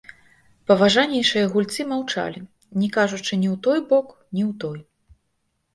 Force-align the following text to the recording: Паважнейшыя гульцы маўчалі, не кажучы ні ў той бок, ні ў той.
Паважнейшыя 0.69 1.51
гульцы 1.53 1.81
маўчалі, 1.91 2.39
не 2.85 2.91
кажучы 2.97 3.33
ні 3.43 3.47
ў 3.53 3.63
той 3.69 3.79
бок, 3.95 4.07
ні 4.37 4.43
ў 4.49 4.51
той. 4.65 4.79